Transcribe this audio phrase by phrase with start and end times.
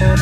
[0.00, 0.16] Yeah.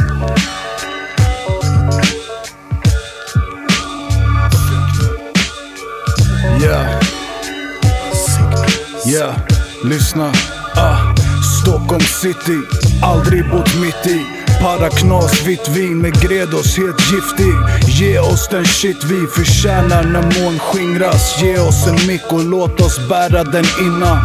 [9.07, 9.37] Yeah,
[9.85, 10.33] lyssna.
[10.75, 11.15] Ah.
[11.63, 12.59] Stockholm city,
[13.03, 14.27] aldrig bott mitt i.
[14.61, 17.55] Paraknas, vitt vin med Gredos, helt giftig.
[17.87, 21.43] Ge oss den shit vi förtjänar när moln skingras.
[21.43, 24.19] Ge oss en mick och låt oss bära den innan.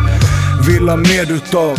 [0.67, 1.77] Vill ha mer utav.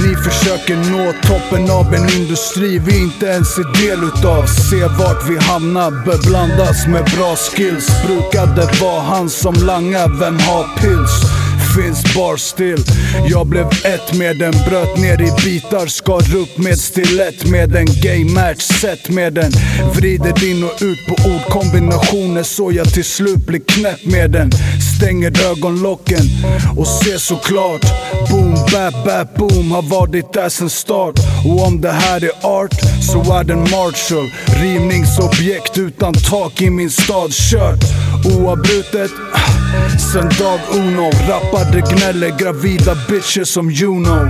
[0.00, 4.46] Ni försöker nå toppen av en industri vi inte ens är del utav.
[4.46, 7.88] Se vart vi hamnar, bör blandas med bra skills.
[8.06, 11.43] Brukade vara han som langar, vem har pills?
[11.74, 12.84] Finns bar still.
[13.30, 17.86] Jag blev ett med den, bröt ner i bitar Skar upp med stilett med den
[17.86, 19.52] Gay match, set med den
[19.94, 24.50] Vrider in och ut på ordkombinationer så jag till slut blir knäpp med den
[24.96, 26.24] Stänger ögonlocken
[26.76, 27.84] och ser såklart
[28.30, 31.14] Boom, bap, bap, boom har varit där sen start.
[31.46, 34.30] Och om det här är art så är den Marshall
[34.62, 37.80] Rivningsobjekt utan tak i min stad Kört
[38.24, 39.10] oavbrutet.
[40.12, 44.28] Sen dag uno Rappade gnäller gravida bitches som you know.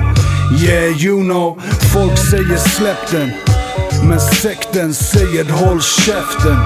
[0.67, 1.61] Yeah you know.
[1.92, 3.31] Folk säger släpp den
[4.09, 6.56] Men sekten säger håll käften.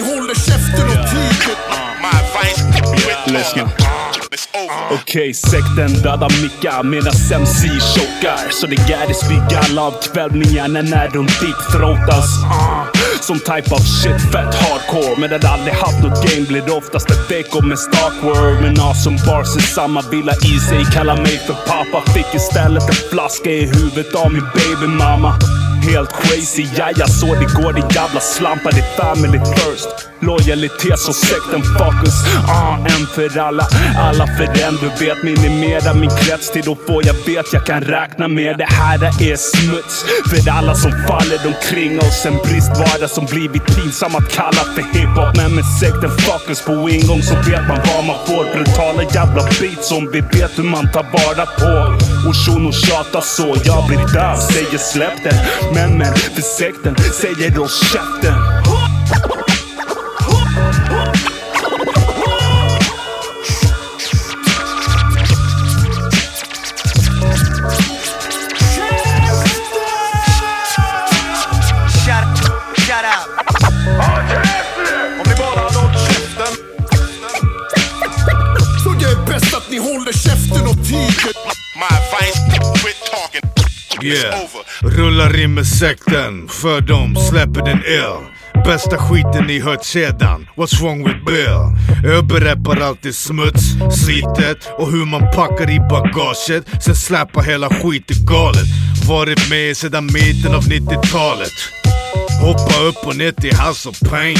[0.00, 1.56] Ni håller käften och tiger.
[2.02, 2.62] My advice
[3.26, 3.70] Lyssna.
[4.90, 8.50] Okej, sekten dödar mickar medan MC chokar.
[8.50, 8.76] Så det
[9.28, 12.42] blir galla av kvällningarna när de deepthroatas.
[12.42, 15.20] Uh, som type of shit, fett hardcore.
[15.20, 18.62] Men den aldrig haft något game blir det oftast ett veckor med starkword.
[18.62, 20.84] Men awesome bars i samma villa i sig.
[20.94, 22.12] Kallar mig för pappa.
[22.12, 25.59] Fick istället en flaska i huvudet av min baby mama.
[25.82, 30.09] Helt crazy, ja jag såg det går det jävla slampa, Det är family first.
[30.20, 32.14] Lojalitet som sekten fokus.
[32.48, 33.66] Ah, en för alla,
[33.98, 34.76] alla för en.
[34.82, 38.58] Du vet minimera min krets till då får jag vet jag kan räkna med.
[38.58, 42.26] Det här är smuts för alla som faller omkring oss.
[42.26, 45.36] En bristvara som blivit pinsam att kalla för hiphop.
[45.36, 48.44] Men med sekten fokus på ingång så vet man vad man får.
[48.54, 51.72] Brutala jävla beats som vi vet hur man tar vara på.
[52.28, 55.38] Och shuno tjatar så, jag blir döv, säger släpp den.
[55.74, 58.59] Men men, för sekten säger då käften.
[80.50, 81.32] Käften och tiger.
[81.76, 83.50] My advice quit talking.
[84.02, 84.34] Yeah.
[84.82, 88.26] Rullar in med sekten, för dem släpper den ill.
[88.64, 92.10] Bästa skiten ni hört sedan, what's wrong with Bill?
[92.10, 93.62] Överräppar alltid smuts,
[94.04, 96.82] slitet och hur man packar i bagaget.
[96.84, 98.66] Sen släpar hela skiten galet.
[99.08, 101.52] Varit med sedan mitten av 90-talet.
[102.40, 104.38] Hoppa upp och ner till House of Pain.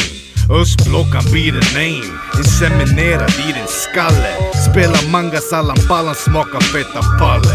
[0.50, 2.18] Östblockan blir the name.
[2.38, 4.32] Inseminerad i din skalle.
[4.70, 7.54] Spela manga sallan ballan smakar feta palle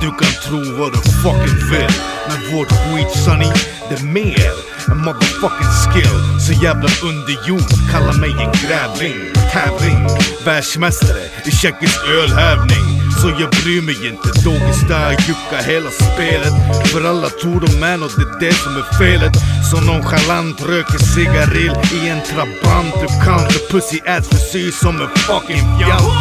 [0.00, 1.94] Du kan tro vad du fucking vill.
[2.28, 3.52] Men vårt skit sonny,
[3.88, 4.52] det är mer
[4.90, 6.40] än motherfucking skill.
[6.46, 9.32] Så jävla underjord, kalla mig en grävling.
[9.52, 10.08] Tävling,
[10.44, 12.95] världsmästare i tjeckisk ölhävning.
[13.20, 16.54] Så jag bryr mig inte, doggy style jucka hela spelet.
[16.92, 19.32] För alla tror de är och det är det som är felet.
[19.70, 22.94] Så nonchalant röker cigarill i en trabant.
[23.00, 26.16] Du kan för pussy ass frisyr som en fucking fjant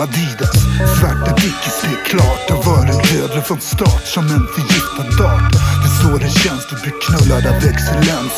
[0.00, 0.56] Adidas,
[0.98, 5.52] svarta Dickies, det är klart Har varit dödlig från start som en förgiftad dart.
[5.52, 8.34] Det är så det känns, du blir knullad av excellens.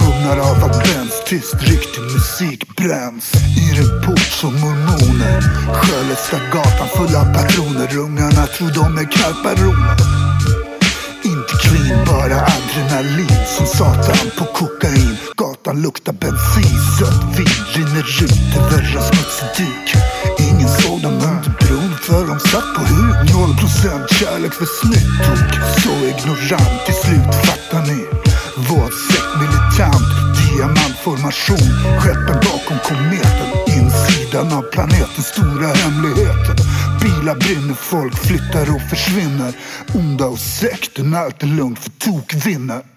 [0.00, 3.26] Mugnar av advents, tyst riktig musik bränns.
[3.62, 5.40] I en port som mormoner.
[5.74, 7.96] Skölesta gatan full av patroner.
[7.96, 9.96] Ungarna tror de är karparoner.
[11.24, 15.16] Inte clean, bara adrenalin som satan på kokain.
[15.36, 20.02] Gatan luktar bensin, sött vin rinner ut över en smutsig duk
[20.62, 23.34] Ingen såg dem under bron för de satt på huk.
[23.34, 25.50] Noll procent kärlek för snyttok.
[25.82, 28.00] Så ignorant till slut, fattar ni?
[28.68, 28.90] Vår
[29.40, 31.68] militant, diamantformation.
[32.00, 33.48] Skeppen bakom kometen,
[33.78, 36.56] insidan av planeten, stora hemligheten.
[37.02, 39.52] Bilar brinner, folk flyttar och försvinner.
[39.94, 42.91] Onda och sekten, allt är lugnt för tok vinner.